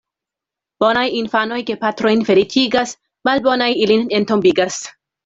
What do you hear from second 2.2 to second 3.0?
feliĉigas,